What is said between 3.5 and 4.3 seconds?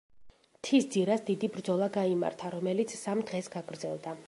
გაგრძელდა.